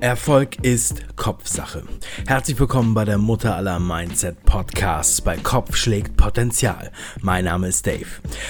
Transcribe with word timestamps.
Erfolg 0.00 0.64
ist 0.64 1.14
Kopfsache. 1.16 1.82
Herzlich 2.26 2.58
willkommen 2.58 2.94
bei 2.94 3.04
der 3.04 3.18
Mutter 3.18 3.54
aller 3.54 3.78
Mindset 3.78 4.42
Podcasts 4.44 5.20
bei 5.20 5.36
Kopf 5.36 5.76
schlägt 5.76 6.16
Potenzial. 6.16 6.90
Mein 7.20 7.44
Name 7.44 7.68
ist 7.68 7.86
Dave. 7.86 8.06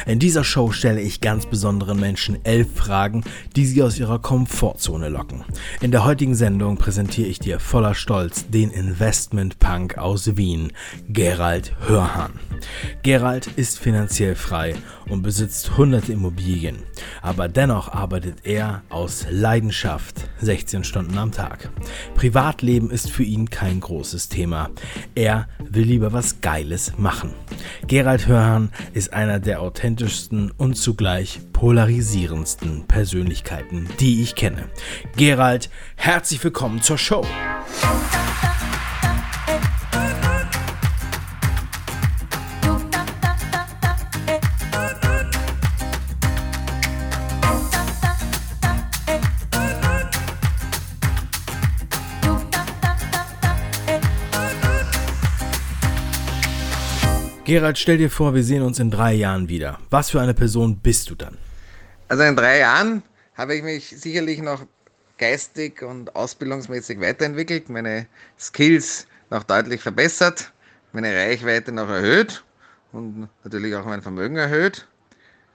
In 0.07 0.21
dieser 0.21 0.45
Show 0.45 0.71
stelle 0.71 1.01
ich 1.01 1.21
ganz 1.21 1.47
besonderen 1.47 1.99
Menschen 1.99 2.39
elf 2.45 2.77
Fragen, 2.77 3.25
die 3.57 3.67
sie 3.67 3.83
aus 3.83 3.99
ihrer 3.99 4.21
Komfortzone 4.21 5.09
locken. 5.09 5.45
In 5.81 5.91
der 5.91 6.05
heutigen 6.05 6.37
Sendung 6.37 6.77
präsentiere 6.77 7.27
ich 7.27 7.41
dir 7.41 7.59
voller 7.59 7.97
Stolz 7.97 8.49
den 8.49 8.71
Investment 8.71 9.59
Punk 9.59 9.99
aus 9.99 10.37
Wien, 10.37 10.73
Gerald 11.09 11.75
Hörhan. 11.81 12.39
Gerald 13.03 13.49
ist 13.57 13.81
finanziell 13.81 14.37
frei 14.37 14.77
und 15.09 15.23
besitzt 15.23 15.77
hunderte 15.77 16.13
Immobilien, 16.13 16.77
aber 17.23 17.49
dennoch 17.49 17.93
arbeitet 17.93 18.45
er 18.45 18.83
aus 18.89 19.27
Leidenschaft 19.31 20.29
16 20.41 20.85
Stunden 20.85 21.19
am 21.19 21.33
Tag. 21.33 21.40
Tag. 21.41 21.71
Privatleben 22.15 22.91
ist 22.91 23.11
für 23.11 23.23
ihn 23.23 23.49
kein 23.49 23.81
großes 23.81 24.29
Thema. 24.29 24.69
Er 25.15 25.49
will 25.59 25.85
lieber 25.85 26.13
was 26.13 26.43
Geiles 26.43 26.93
machen. 26.99 27.33
Gerald 27.87 28.27
Hörhan 28.27 28.71
ist 28.93 29.15
einer 29.15 29.41
der 29.41 29.63
authentischsten 29.63 30.51
und 30.51 30.75
zugleich 30.75 31.41
polarisierendsten 31.55 32.87
Persönlichkeiten, 32.87 33.89
die 34.01 34.21
ich 34.21 34.35
kenne. 34.35 34.69
Gerald, 35.17 35.71
herzlich 35.97 36.45
willkommen 36.45 36.83
zur 36.83 36.99
Show. 36.99 37.25
Gerald, 57.51 57.79
stell 57.79 57.99
dir 57.99 58.11
vor, 58.11 58.33
wir 58.33 58.45
sehen 58.45 58.63
uns 58.63 58.79
in 58.79 58.93
drei 58.93 59.13
Jahren 59.13 59.49
wieder. 59.49 59.81
Was 59.91 60.11
für 60.11 60.21
eine 60.21 60.35
Person 60.35 60.77
bist 60.77 61.11
du 61.11 61.17
dann? 61.17 61.37
Also 62.07 62.23
in 62.23 62.37
drei 62.37 62.59
Jahren 62.61 63.03
habe 63.35 63.57
ich 63.57 63.65
mich 63.65 63.89
sicherlich 63.89 64.41
noch 64.41 64.65
geistig 65.19 65.83
und 65.83 66.15
ausbildungsmäßig 66.15 67.01
weiterentwickelt, 67.01 67.69
meine 67.69 68.07
Skills 68.39 69.09
noch 69.31 69.43
deutlich 69.43 69.81
verbessert, 69.81 70.53
meine 70.93 71.13
Reichweite 71.13 71.73
noch 71.73 71.89
erhöht 71.89 72.45
und 72.93 73.29
natürlich 73.43 73.75
auch 73.75 73.85
mein 73.85 74.01
Vermögen 74.01 74.37
erhöht. 74.37 74.87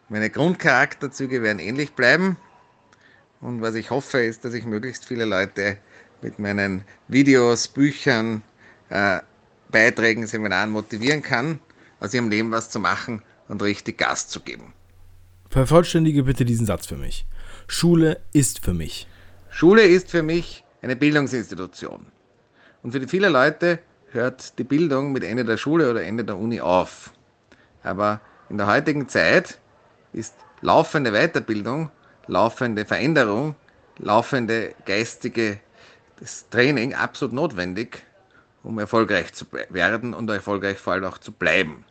Meine 0.09 0.29
Grundcharakterzüge 0.29 1.43
werden 1.43 1.59
ähnlich 1.59 1.93
bleiben. 1.93 2.35
Und 3.39 3.61
was 3.61 3.73
ich 3.75 3.89
hoffe, 3.89 4.19
ist, 4.19 4.43
dass 4.43 4.53
ich 4.53 4.65
möglichst 4.65 5.05
viele 5.05 5.23
Leute 5.23 5.77
mit 6.21 6.39
meinen 6.39 6.83
Videos, 7.07 7.69
Büchern, 7.69 8.41
äh, 8.89 9.19
Beiträgen, 9.71 10.27
Seminaren 10.27 10.71
motivieren 10.71 11.21
kann, 11.21 11.61
aus 11.99 12.13
ihrem 12.13 12.29
Leben 12.29 12.51
was 12.51 12.69
zu 12.69 12.79
machen 12.79 13.21
und 13.47 13.61
richtig 13.61 13.97
Gas 13.97 14.27
zu 14.27 14.39
geben. 14.39 14.73
Vervollständige 15.49 16.23
bitte 16.23 16.45
diesen 16.45 16.65
Satz 16.65 16.87
für 16.87 16.97
mich. 16.97 17.25
Schule 17.67 18.21
ist 18.33 18.63
für 18.63 18.73
mich. 18.73 19.07
Schule 19.49 19.83
ist 19.83 20.11
für 20.11 20.23
mich 20.23 20.63
eine 20.81 20.95
Bildungsinstitution. 20.95 22.05
Und 22.83 22.91
für 22.91 23.07
viele 23.07 23.29
Leute 23.29 23.79
hört 24.11 24.57
die 24.59 24.63
Bildung 24.63 25.11
mit 25.11 25.23
Ende 25.23 25.45
der 25.45 25.57
Schule 25.57 25.89
oder 25.89 26.03
Ende 26.03 26.23
der 26.23 26.37
Uni 26.37 26.61
auf. 26.61 27.11
Aber 27.83 28.21
in 28.49 28.57
der 28.57 28.67
heutigen 28.67 29.07
Zeit 29.07 29.59
ist 30.13 30.35
laufende 30.61 31.11
Weiterbildung, 31.11 31.89
laufende 32.27 32.85
Veränderung, 32.85 33.55
laufende 33.97 34.75
geistige 34.85 35.59
Training 36.49 36.93
absolut 36.93 37.33
notwendig, 37.33 38.04
um 38.65 38.79
erfolgreich 38.79 39.33
zu 39.33 39.45
werden 39.69 40.13
und 40.13 40.29
erfolgreich 40.29 40.77
vor 40.77 40.93
allem 40.93 41.05
auch 41.05 41.17
zu 41.17 41.31
bleiben. 41.31 41.85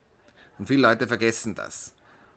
Und 0.58 0.66
viele 0.66 0.82
Leute 0.82 1.06
vergessen 1.06 1.54
das. 1.54 1.94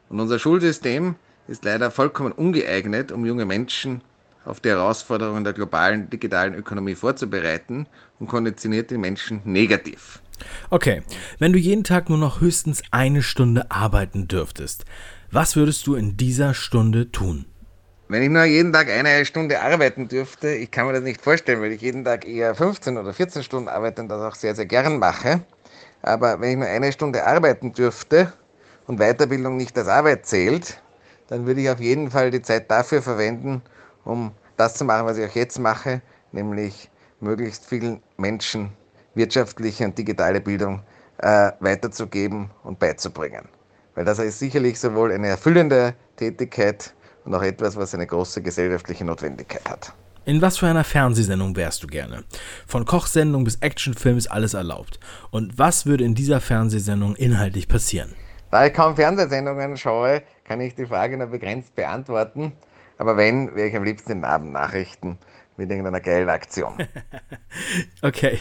Und 0.09 0.20
unser 0.20 0.40
Schulsystem 0.40 1.16
ist 1.48 1.66
leider 1.66 1.92
vollkommen 1.92 2.31
ungeeignet, 2.31 3.12
um 3.12 3.26
junge 3.26 3.46
Menschen 3.46 4.02
auf 4.46 4.59
die 4.59 4.70
Herausforderungen 4.70 5.44
der 5.44 5.53
globalen 5.53 6.09
digitalen 6.09 6.53
Ökonomie 6.53 6.96
vorzubereiten 6.96 7.88
und 8.20 8.28
konditioniert 8.28 8.92
die 8.92 8.97
Menschen 8.97 9.42
negativ. 9.44 10.22
Okay, 10.70 11.02
wenn 11.40 11.52
du 11.52 11.59
jeden 11.59 11.84
Tag 11.84 12.09
nur 12.09 12.18
noch 12.18 12.40
höchstens 12.42 12.84
eine 12.92 13.24
Stunde 13.24 13.72
arbeiten 13.72 14.28
dürftest, 14.28 14.86
was 15.31 15.56
würdest 15.56 15.86
du 15.88 15.96
in 15.96 16.16
dieser 16.16 16.53
Stunde 16.53 17.12
tun? 17.12 17.46
Wenn 18.09 18.23
ich 18.23 18.29
nur 18.29 18.45
jeden 18.45 18.72
Tag 18.72 18.90
eine 18.90 19.25
Stunde 19.25 19.59
arbeiten 19.62 20.07
dürfte, 20.07 20.47
ich 20.47 20.72
kann 20.72 20.88
mir 20.88 20.94
das 20.94 21.01
nicht 21.01 21.22
vorstellen, 21.22 21.59
weil 21.59 21.73
ich 21.73 21.81
jeden 21.81 22.06
Tag 22.06 22.25
eher 22.25 22.56
15 22.56 22.97
oder 22.97 23.13
14 23.13 23.44
Stunden 23.44 23.68
arbeite 23.68 24.01
und 24.01 24.07
das 24.07 24.22
auch 24.22 24.35
sehr, 24.35 24.56
sehr 24.56 24.66
gern 24.66 24.97
mache. 24.97 25.41
Aber 26.01 26.40
wenn 26.40 26.51
ich 26.51 26.56
nur 26.56 26.67
eine 26.67 26.94
Stunde 26.94 27.28
arbeiten 27.28 27.73
dürfte 27.73 28.31
und 28.85 29.00
Weiterbildung 29.00 29.57
nicht 29.57 29.78
als 29.78 29.90
Arbeit 29.90 30.25
zählt, 30.25 30.81
dann 31.28 31.46
würde 31.46 31.59
ich 31.59 31.69
auf 31.69 31.81
jeden 31.81 32.09
Fall 32.09 32.31
die 32.31 32.41
Zeit 32.41 32.72
dafür 32.72 33.01
verwenden, 33.01 33.62
um 34.06 34.31
das 34.56 34.75
zu 34.75 34.85
machen, 34.85 35.06
was 35.06 35.17
ich 35.17 35.29
auch 35.29 35.35
jetzt 35.35 35.59
mache, 35.59 36.01
nämlich 36.31 36.90
möglichst 37.19 37.66
vielen 37.66 38.01
Menschen 38.16 38.72
wirtschaftliche 39.16 39.84
und 39.84 39.97
digitale 39.97 40.40
Bildung 40.40 40.81
äh, 41.17 41.51
weiterzugeben 41.59 42.51
und 42.63 42.79
beizubringen. 42.79 43.50
Weil 43.96 44.06
das 44.06 44.19
ist 44.19 44.40
sicherlich 44.40 44.79
sowohl 44.79 45.12
eine 45.12 45.28
erfüllende 45.28 45.94
Tätigkeit 46.16 46.94
und 47.28 47.36
auch 47.36 47.44
etwas, 47.44 47.76
was 47.76 47.94
eine 47.94 48.08
große 48.08 48.42
gesellschaftliche 48.42 49.04
Notwendigkeit 49.04 49.70
hat. 49.70 49.94
In 50.26 50.42
was 50.42 50.58
für 50.58 50.68
einer 50.68 50.84
Fernsehsendung 50.84 51.56
wärst 51.56 51.84
du 51.84 51.88
gerne? 51.88 52.24
Von 52.66 52.86
Kochsendung 52.86 53.44
bis 53.44 53.58
Actionfilm 53.58 54.18
ist 54.18 54.28
alles 54.28 54.54
erlaubt. 54.54 55.00
Und 55.30 55.58
was 55.58 55.86
würde 55.86 56.04
in 56.04 56.16
dieser 56.16 56.42
Fernsehsendung 56.42 57.16
inhaltlich 57.16 57.68
passieren? 57.68 58.14
Da 58.50 58.66
ich 58.66 58.74
kaum 58.74 58.96
Fernsehsendungen 58.96 59.78
schaue, 59.78 60.24
kann 60.46 60.62
ich 60.62 60.76
die 60.76 60.86
Frage 60.86 61.18
nur 61.18 61.28
begrenzt 61.28 61.76
beantworten. 61.76 62.54
Aber 62.98 63.18
wenn, 63.18 63.56
wäre 63.56 63.68
ich 63.68 63.76
am 63.76 63.84
liebsten 63.84 64.14
in 64.14 64.24
Abendnachrichten 64.24 65.18
mit 65.58 65.70
irgendeiner 65.70 66.02
geilen 66.02 66.30
Aktion. 66.30 66.74
okay, 68.02 68.40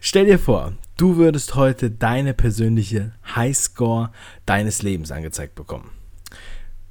stell 0.00 0.26
dir 0.26 0.38
vor, 0.38 0.74
du 0.96 1.16
würdest 1.16 1.54
heute 1.56 1.90
deine 1.90 2.34
persönliche 2.34 3.12
Highscore 3.34 4.10
deines 4.46 4.82
Lebens 4.82 5.10
angezeigt 5.10 5.54
bekommen. 5.54 5.97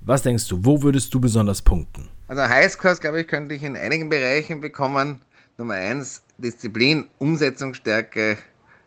Was 0.07 0.21
denkst 0.21 0.47
du, 0.47 0.63
wo 0.63 0.81
würdest 0.83 1.13
du 1.13 1.19
besonders 1.19 1.61
punkten? 1.61 2.07
Also 2.29 2.41
Highscores, 2.41 3.01
glaube 3.01 3.19
ich, 3.19 3.27
könnte 3.27 3.53
ich 3.55 3.61
in 3.63 3.75
einigen 3.75 4.07
Bereichen 4.07 4.61
bekommen. 4.61 5.19
Nummer 5.57 5.73
eins, 5.73 6.23
Disziplin, 6.37 7.09
Umsetzungsstärke, 7.17 8.37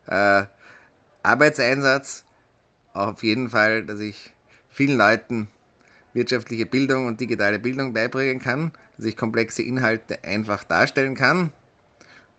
äh, 0.07 0.43
Arbeitseinsatz. 1.23 2.25
Auf 2.95 3.23
jeden 3.23 3.51
Fall, 3.51 3.85
dass 3.85 4.01
ich 4.01 4.33
vielen 4.71 4.97
Leuten 4.97 5.49
wirtschaftliche 6.15 6.65
Bildung 6.65 7.07
und 7.07 7.21
digitale 7.21 7.59
Bildung 7.59 7.93
beibringen 7.93 8.39
kann, 8.39 8.73
dass 8.97 9.05
ich 9.05 9.15
komplexe 9.15 9.63
Inhalte 9.63 10.25
einfach 10.25 10.65
darstellen 10.65 11.17
kann, 11.17 11.53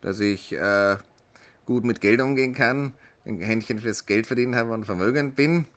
dass 0.02 0.20
ich 0.20 0.54
äh, 0.54 0.98
gut 1.68 1.84
mit 1.84 2.02
Geld 2.02 2.20
umgehen 2.20 2.56
kann, 2.56 2.96
ein 3.26 3.42
Händchen 3.42 3.78
fürs 3.78 4.08
Geld 4.08 4.26
verdienen 4.26 4.56
habe 4.56 4.72
und 4.72 4.86
vermögend 4.86 5.36
bin 5.36 5.68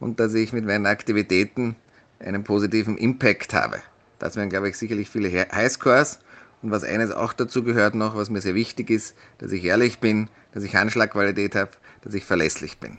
und 0.00 0.18
dass 0.18 0.34
ich 0.34 0.52
mit 0.52 0.64
meinen 0.64 0.86
Aktivitäten 0.86 1.76
einen 2.20 2.44
positiven 2.44 2.96
Impact 2.96 3.54
habe. 3.54 3.80
Das 4.18 4.36
wären, 4.36 4.50
glaube 4.50 4.68
ich, 4.68 4.76
sicherlich 4.76 5.08
viele 5.08 5.30
Highscores. 5.30 6.20
Und 6.62 6.70
was 6.70 6.84
eines 6.84 7.10
auch 7.10 7.32
dazu 7.32 7.64
gehört 7.64 7.94
noch, 7.94 8.14
was 8.14 8.28
mir 8.28 8.42
sehr 8.42 8.54
wichtig 8.54 8.90
ist, 8.90 9.16
dass 9.38 9.50
ich 9.50 9.64
ehrlich 9.64 9.98
bin, 9.98 10.28
dass 10.52 10.62
ich 10.62 10.76
Handschlagqualität 10.76 11.54
habe, 11.54 11.70
dass 12.02 12.12
ich 12.12 12.24
verlässlich 12.24 12.78
bin. 12.78 12.98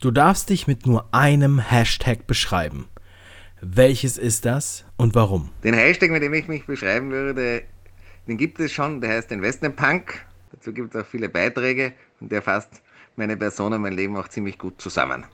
Du 0.00 0.10
darfst 0.10 0.50
dich 0.50 0.66
mit 0.66 0.86
nur 0.86 1.06
einem 1.14 1.58
Hashtag 1.58 2.26
beschreiben. 2.26 2.88
Welches 3.60 4.18
ist 4.18 4.44
das 4.44 4.84
und 4.96 5.14
warum? 5.14 5.50
Den 5.62 5.74
Hashtag, 5.74 6.10
mit 6.10 6.22
dem 6.22 6.34
ich 6.34 6.48
mich 6.48 6.66
beschreiben 6.66 7.10
würde, 7.10 7.62
den 8.26 8.36
gibt 8.38 8.58
es 8.58 8.72
schon, 8.72 9.00
der 9.00 9.10
heißt 9.10 9.30
Investmentpunk. 9.30 10.24
Dazu 10.52 10.72
gibt 10.72 10.94
es 10.94 11.00
auch 11.00 11.06
viele 11.06 11.28
Beiträge 11.28 11.92
und 12.20 12.32
der 12.32 12.42
fasst 12.42 12.82
meine 13.16 13.36
Person 13.36 13.72
und 13.72 13.82
mein 13.82 13.92
Leben 13.92 14.16
auch 14.16 14.28
ziemlich 14.28 14.58
gut 14.58 14.80
zusammen. 14.80 15.24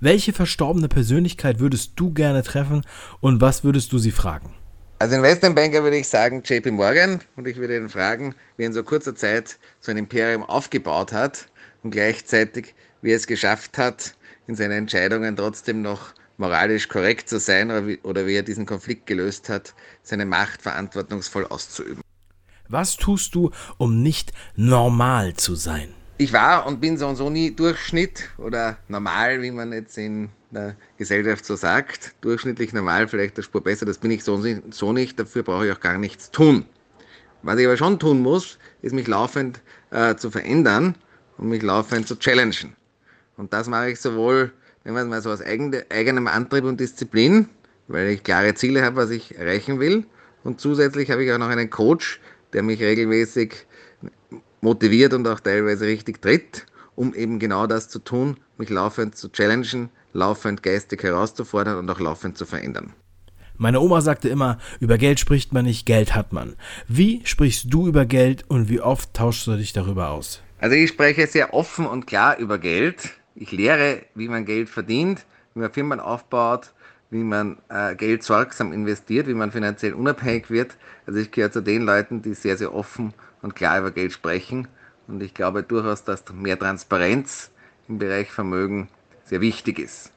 Welche 0.00 0.32
verstorbene 0.32 0.88
Persönlichkeit 0.88 1.60
würdest 1.60 1.92
du 1.96 2.12
gerne 2.12 2.42
treffen 2.42 2.82
und 3.20 3.40
was 3.40 3.64
würdest 3.64 3.92
du 3.92 3.98
sie 3.98 4.10
fragen? 4.10 4.50
Als 4.98 5.12
Investmentbanker 5.12 5.82
würde 5.82 5.96
ich 5.96 6.08
sagen 6.08 6.42
JP 6.44 6.70
Morgan 6.70 7.20
und 7.34 7.48
ich 7.48 7.56
würde 7.56 7.76
ihn 7.76 7.88
fragen, 7.88 8.36
wie 8.56 8.62
er 8.62 8.68
in 8.68 8.72
so 8.72 8.84
kurzer 8.84 9.16
Zeit 9.16 9.58
so 9.80 9.90
ein 9.90 9.96
Imperium 9.96 10.44
aufgebaut 10.44 11.12
hat 11.12 11.48
und 11.82 11.90
gleichzeitig, 11.90 12.74
wie 13.00 13.10
er 13.10 13.16
es 13.16 13.26
geschafft 13.26 13.78
hat, 13.78 14.14
in 14.46 14.54
seinen 14.54 14.72
Entscheidungen 14.72 15.34
trotzdem 15.36 15.82
noch 15.82 16.14
moralisch 16.36 16.88
korrekt 16.88 17.28
zu 17.28 17.40
sein 17.40 17.70
oder 17.70 17.86
wie, 17.86 17.98
oder 18.02 18.26
wie 18.26 18.34
er 18.34 18.42
diesen 18.42 18.66
Konflikt 18.66 19.06
gelöst 19.06 19.48
hat, 19.48 19.74
seine 20.02 20.24
Macht 20.24 20.62
verantwortungsvoll 20.62 21.46
auszuüben. 21.46 22.02
Was 22.68 22.96
tust 22.96 23.34
du, 23.34 23.50
um 23.78 24.02
nicht 24.02 24.32
normal 24.54 25.34
zu 25.34 25.54
sein? 25.54 25.94
Ich 26.18 26.32
war 26.32 26.66
und 26.66 26.80
bin 26.80 26.96
so 26.96 27.06
und 27.08 27.16
so 27.16 27.30
nie 27.30 27.50
Durchschnitt 27.50 28.28
oder 28.38 28.76
normal, 28.88 29.42
wie 29.42 29.50
man 29.50 29.72
jetzt 29.72 29.96
in 29.98 30.28
der 30.50 30.76
Gesellschaft 30.98 31.44
so 31.44 31.56
sagt. 31.56 32.14
Durchschnittlich 32.20 32.72
normal, 32.72 33.08
vielleicht 33.08 33.36
der 33.36 33.42
Spur 33.42 33.62
besser, 33.62 33.86
das 33.86 33.98
bin 33.98 34.10
ich 34.10 34.22
so, 34.22 34.42
so 34.70 34.92
nicht, 34.92 35.18
dafür 35.18 35.42
brauche 35.42 35.66
ich 35.66 35.72
auch 35.72 35.80
gar 35.80 35.98
nichts 35.98 36.30
tun. 36.30 36.64
Was 37.42 37.58
ich 37.58 37.66
aber 37.66 37.76
schon 37.76 37.98
tun 37.98 38.20
muss, 38.20 38.58
ist 38.82 38.94
mich 38.94 39.08
laufend 39.08 39.60
äh, 39.90 40.14
zu 40.14 40.30
verändern 40.30 40.94
und 41.38 41.48
mich 41.48 41.62
laufend 41.62 42.06
zu 42.06 42.16
challengen. 42.16 42.76
Und 43.36 43.52
das 43.52 43.68
mache 43.68 43.90
ich 43.90 44.00
sowohl, 44.00 44.52
wenn 44.84 44.94
man 44.94 45.08
mal 45.08 45.22
so 45.22 45.30
aus 45.30 45.40
eigene, 45.40 45.84
eigenem 45.90 46.28
Antrieb 46.28 46.64
und 46.64 46.78
Disziplin, 46.78 47.48
weil 47.88 48.08
ich 48.08 48.22
klare 48.22 48.54
Ziele 48.54 48.84
habe, 48.84 48.96
was 48.96 49.10
ich 49.10 49.36
erreichen 49.36 49.80
will. 49.80 50.04
Und 50.44 50.60
zusätzlich 50.60 51.10
habe 51.10 51.24
ich 51.24 51.32
auch 51.32 51.38
noch 51.38 51.48
einen 51.48 51.70
Coach, 51.70 52.20
der 52.52 52.62
mich 52.62 52.80
regelmäßig 52.80 53.66
motiviert 54.62 55.12
und 55.12 55.28
auch 55.28 55.40
teilweise 55.40 55.86
richtig 55.86 56.22
tritt, 56.22 56.66
um 56.94 57.14
eben 57.14 57.38
genau 57.38 57.66
das 57.66 57.88
zu 57.88 57.98
tun, 57.98 58.38
mich 58.56 58.70
laufend 58.70 59.16
zu 59.16 59.30
challengen, 59.30 59.90
laufend 60.14 60.62
geistig 60.62 61.02
herauszufordern 61.02 61.76
und 61.78 61.90
auch 61.90 62.00
laufend 62.00 62.38
zu 62.38 62.46
verändern. 62.46 62.94
Meine 63.58 63.80
Oma 63.80 64.00
sagte 64.00 64.28
immer, 64.28 64.58
über 64.80 64.98
Geld 64.98 65.20
spricht 65.20 65.52
man 65.52 65.66
nicht, 65.66 65.84
Geld 65.84 66.14
hat 66.14 66.32
man. 66.32 66.56
Wie 66.88 67.20
sprichst 67.24 67.66
du 67.68 67.86
über 67.86 68.06
Geld 68.06 68.44
und 68.48 68.68
wie 68.68 68.80
oft 68.80 69.12
tauschst 69.14 69.46
du 69.46 69.56
dich 69.56 69.72
darüber 69.72 70.10
aus? 70.10 70.42
Also 70.58 70.76
ich 70.76 70.90
spreche 70.90 71.26
sehr 71.26 71.52
offen 71.54 71.86
und 71.86 72.06
klar 72.06 72.38
über 72.38 72.58
Geld. 72.58 73.10
Ich 73.34 73.52
lehre, 73.52 74.02
wie 74.14 74.28
man 74.28 74.44
Geld 74.44 74.68
verdient, 74.68 75.26
wie 75.54 75.60
man 75.60 75.72
Firmen 75.72 76.00
aufbaut, 76.00 76.72
wie 77.12 77.24
man 77.24 77.58
äh, 77.68 77.94
Geld 77.94 78.22
sorgsam 78.22 78.72
investiert, 78.72 79.26
wie 79.26 79.34
man 79.34 79.52
finanziell 79.52 79.92
unabhängig 79.92 80.50
wird. 80.50 80.78
Also 81.06 81.20
ich 81.20 81.30
gehöre 81.30 81.52
zu 81.52 81.60
den 81.60 81.82
Leuten, 81.82 82.22
die 82.22 82.32
sehr, 82.32 82.56
sehr 82.56 82.74
offen 82.74 83.12
und 83.42 83.54
klar 83.54 83.80
über 83.80 83.90
Geld 83.90 84.12
sprechen. 84.12 84.66
Und 85.06 85.22
ich 85.22 85.34
glaube 85.34 85.62
durchaus, 85.62 86.04
dass 86.04 86.24
mehr 86.32 86.58
Transparenz 86.58 87.50
im 87.86 87.98
Bereich 87.98 88.32
Vermögen 88.32 88.88
sehr 89.24 89.42
wichtig 89.42 89.78
ist. 89.78 90.10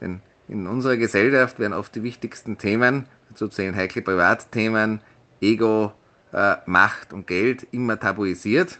Denn 0.00 0.20
in 0.46 0.68
unserer 0.68 0.96
Gesellschaft 0.96 1.58
werden 1.58 1.72
oft 1.72 1.96
die 1.96 2.04
wichtigsten 2.04 2.58
Themen, 2.58 3.06
dazu 3.30 3.48
zählen 3.48 3.74
heikle 3.74 4.02
Privatthemen, 4.02 5.00
Ego, 5.40 5.92
äh, 6.32 6.58
Macht 6.64 7.12
und 7.12 7.26
Geld, 7.26 7.66
immer 7.72 7.98
tabuisiert. 7.98 8.78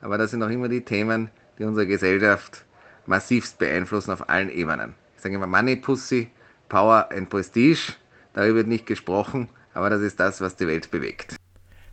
Aber 0.00 0.18
das 0.18 0.32
sind 0.32 0.42
auch 0.42 0.50
immer 0.50 0.68
die 0.68 0.84
Themen, 0.84 1.30
die 1.60 1.64
unsere 1.64 1.86
Gesellschaft 1.86 2.64
massivst 3.06 3.58
beeinflussen 3.58 4.10
auf 4.10 4.28
allen 4.28 4.50
Ebenen. 4.50 4.94
Ich 5.14 5.22
sage 5.22 5.36
immer 5.36 5.46
Money 5.46 5.76
Pussy, 5.76 6.28
Power 6.68 7.10
and 7.10 7.28
Prestige. 7.28 7.94
Darüber 8.32 8.56
wird 8.56 8.68
nicht 8.68 8.86
gesprochen, 8.86 9.48
aber 9.74 9.90
das 9.90 10.02
ist 10.02 10.20
das, 10.20 10.40
was 10.40 10.56
die 10.56 10.66
Welt 10.66 10.90
bewegt. 10.90 11.36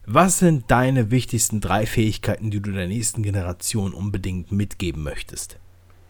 Was 0.07 0.38
sind 0.39 0.69
deine 0.69 1.10
wichtigsten 1.10 1.62
drei 1.62 1.86
Fähigkeiten, 1.88 2.51
die 2.51 2.62
du 2.62 2.72
der 2.72 2.88
nächsten 2.88 3.24
Generation 3.24 3.94
unbedingt 3.94 4.51
mitgeben 4.51 5.01
möchtest? 5.01 5.57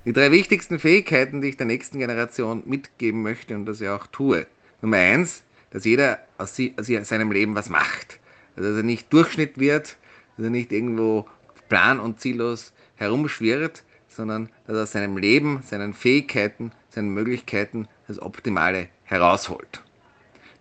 Die 0.03 0.13
drei 0.13 0.31
wichtigsten 0.31 0.79
Fähigkeiten, 0.79 1.41
die 1.41 1.49
ich 1.49 1.57
der 1.57 1.65
nächsten 1.65 1.99
Generation 1.99 2.63
mitgeben 2.65 3.21
möchte 3.23 3.55
und 3.55 3.65
das 3.65 3.79
ja 3.79 3.95
auch 3.95 4.07
tue. 4.07 4.47
Nummer 4.81 4.97
eins, 4.97 5.43
dass 5.71 5.85
jeder 5.85 6.19
aus, 6.37 6.57
seinem 7.03 7.31
Leben 7.31 7.55
was 7.55 7.69
macht. 7.69 8.19
Also 8.55 8.69
dass 8.69 8.77
er 8.77 8.83
nicht 8.83 9.11
Durchschnitt 9.11 9.57
wird, 9.57 9.97
dass 10.37 10.45
er 10.45 10.49
nicht 10.49 10.71
irgendwo 10.71 11.25
plan- 11.69 11.99
und 11.99 12.19
ziellos 12.19 12.73
herumschwirrt, 12.95 13.83
sondern 14.09 14.49
dass 14.67 14.75
er 14.75 14.83
aus 14.83 14.91
seinem 14.91 15.17
Leben, 15.17 15.63
seinen 15.65 15.93
Fähigkeiten, 15.93 16.71
seinen 16.89 17.13
Möglichkeiten 17.13 17.87
das 18.07 18.21
Optimale 18.21 18.89
herausholt. 19.03 19.81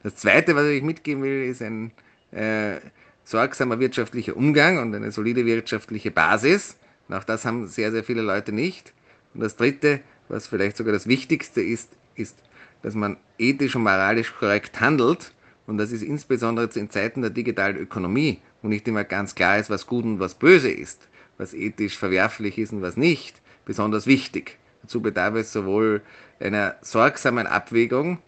Das 0.03 0.17
Zweite, 0.17 0.55
was 0.55 0.67
ich 0.67 0.83
mitgeben 0.83 1.23
will, 1.23 1.45
ist 1.45 1.63
ein 1.63 1.93
äh, 2.31 2.77
sorgsamer 3.25 3.81
wirtschaftlicher 3.81 4.37
Umgang 4.37 4.79
und 4.79 4.95
eine 4.95 5.11
solide 5.13 5.47
wirtschaftliche 5.47 6.11
Basis. 6.11 6.77
Und 7.09 7.15
auch 7.15 7.25
das 7.25 7.45
haben 7.45 7.67
sehr, 7.67 7.91
sehr 7.91 8.05
viele 8.05 8.23
Leute 8.23 8.53
nicht. 8.53 8.93
Und 9.33 9.41
das 9.41 9.57
Dritte, 9.57 10.01
was 10.29 10.47
vielleicht 10.47 10.77
sogar 10.77 10.93
das 10.93 11.07
Wichtigste 11.07 11.63
ist, 11.63 11.91
ist, 12.15 12.37
dass 12.83 12.95
man 12.95 13.17
ethisch 13.39 13.75
und 13.75 13.83
moralisch 13.83 14.35
korrekt 14.35 14.81
handelt. 14.81 15.33
Und 15.67 15.79
das 15.79 15.91
ist 15.91 16.03
insbesondere 16.03 16.69
in 16.75 16.91
Zeiten 16.91 17.23
der 17.23 17.31
digitalen 17.31 17.77
Ökonomie, 17.77 18.41
wo 18.63 18.69
nicht 18.69 18.87
immer 18.87 19.05
ganz 19.05 19.35
klar 19.35 19.59
ist, 19.59 19.71
was 19.71 19.87
gut 19.87 20.05
und 20.05 20.21
was 20.21 20.35
böse 20.35 20.71
ist, 20.71 21.09
was 21.39 21.55
ethisch 21.55 21.97
verwerflich 21.97 22.59
ist 22.59 22.73
und 22.73 22.83
was 22.83 22.97
nicht, 22.97 23.41
besonders 23.65 24.07
wichtig. 24.07 24.59
Dazu 24.85 25.01
bedarf 25.01 25.35
es 25.37 25.51
sowohl 25.51 26.03
einer 26.41 26.75
sorgsamen 26.83 27.47
Abwägung, 27.47 28.19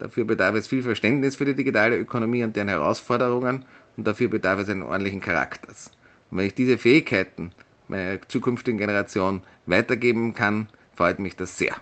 dafür 0.00 0.24
bedarf 0.24 0.56
es 0.56 0.66
viel 0.66 0.82
Verständnis 0.82 1.36
für 1.36 1.44
die 1.44 1.54
digitale 1.54 1.96
Ökonomie 1.96 2.42
und 2.42 2.56
deren 2.56 2.66
Herausforderungen 2.66 3.64
und 3.96 4.08
dafür 4.08 4.26
bedarf 4.26 4.58
es 4.58 4.68
einen 4.68 4.82
ordentlichen 4.82 5.20
Charakters. 5.20 5.92
Und 6.32 6.38
wenn 6.38 6.46
ich 6.46 6.54
diese 6.54 6.78
Fähigkeiten 6.78 7.52
meiner 7.86 8.20
zukünftigen 8.26 8.76
Generation 8.76 9.42
weitergeben 9.66 10.34
kann, 10.34 10.68
freut 10.96 11.20
mich 11.20 11.36
das 11.36 11.56
sehr. 11.56 11.76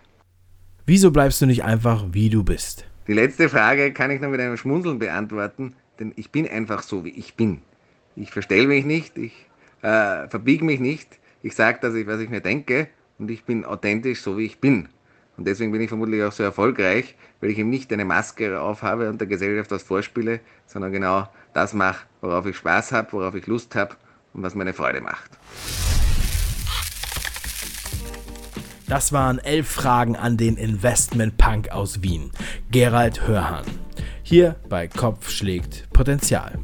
Wieso 0.84 1.10
bleibst 1.10 1.40
du 1.40 1.46
nicht 1.46 1.64
einfach, 1.64 2.04
wie 2.12 2.28
du 2.28 2.44
bist? 2.44 2.84
Die 3.06 3.14
letzte 3.14 3.48
Frage 3.48 3.94
kann 3.94 4.10
ich 4.10 4.20
noch 4.20 4.28
mit 4.28 4.40
einem 4.40 4.58
Schmunzeln 4.58 4.98
beantworten, 4.98 5.74
denn 5.98 6.12
ich 6.16 6.30
bin 6.30 6.46
einfach 6.46 6.82
so, 6.82 7.06
wie 7.06 7.18
ich 7.18 7.34
bin. 7.34 7.62
Ich 8.14 8.30
verstelle 8.30 8.66
mich 8.66 8.84
nicht, 8.84 9.16
ich 9.16 9.32
äh, 9.80 10.28
verbiege 10.28 10.66
mich 10.66 10.80
nicht, 10.80 11.18
ich 11.42 11.54
sage 11.54 11.78
das, 11.80 11.94
was 12.06 12.20
ich 12.20 12.28
mir 12.28 12.42
denke 12.42 12.88
und 13.18 13.30
ich 13.30 13.44
bin 13.44 13.64
authentisch, 13.64 14.22
so 14.22 14.38
wie 14.38 14.46
ich 14.46 14.60
bin. 14.60 14.88
Und 15.36 15.46
deswegen 15.46 15.70
bin 15.70 15.80
ich 15.80 15.88
vermutlich 15.88 16.22
auch 16.22 16.32
so 16.32 16.42
erfolgreich, 16.42 17.14
weil 17.40 17.50
ich 17.50 17.58
eben 17.58 17.70
nicht 17.70 17.92
eine 17.92 18.04
Maske 18.04 18.60
aufhabe 18.60 19.08
und 19.08 19.20
der 19.20 19.28
Gesellschaft 19.28 19.70
was 19.70 19.82
vorspiele, 19.82 20.40
sondern 20.66 20.92
genau 20.92 21.28
das 21.52 21.74
mache, 21.74 22.06
worauf 22.20 22.46
ich 22.46 22.56
Spaß 22.56 22.92
habe, 22.92 23.12
worauf 23.12 23.34
ich 23.34 23.46
Lust 23.46 23.74
habe 23.76 23.94
und 24.34 24.42
was 24.42 24.54
meine 24.54 24.72
Freude 24.72 25.00
macht. 25.00 25.30
Das 28.88 29.12
waren 29.12 29.38
elf 29.38 29.68
Fragen 29.68 30.16
an 30.16 30.36
den 30.38 30.56
Investment 30.56 31.36
Punk 31.36 31.70
aus 31.70 32.02
Wien, 32.02 32.32
Gerald 32.70 33.28
Hörhan. 33.28 33.66
Hier 34.22 34.56
bei 34.68 34.88
Kopf 34.88 35.28
schlägt 35.28 35.88
Potenzial. 35.92 36.58